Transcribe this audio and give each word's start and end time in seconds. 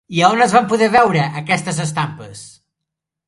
I 0.17 0.21
a 0.27 0.29
on 0.35 0.39
es 0.45 0.53
van 0.55 0.69
poder 0.71 0.87
veure 0.95 1.25
aquestes 1.41 1.81
estampes? 1.85 2.41